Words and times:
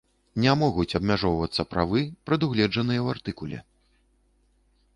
Не 0.43 0.53
могуць 0.61 0.93
абмяжоўвацца 0.99 1.65
правы, 1.75 2.01
прадугледжаныя 2.29 2.99
ў 3.05 3.17
артыкуле. 3.17 3.61